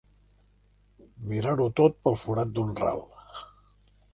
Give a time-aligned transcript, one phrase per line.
[1.33, 3.07] Mirar-ho tot pel forat d'un ral.